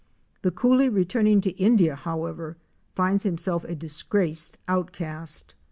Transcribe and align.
The 0.41 0.49
coolie 0.49 0.91
returning 0.91 1.41
to 1.41 1.51
India, 1.57 1.95
however, 1.95 2.57
finds 2.95 3.21
himself 3.21 3.63
a 3.65 3.75
disgraced 3.75 4.57
outcast. 4.67 5.53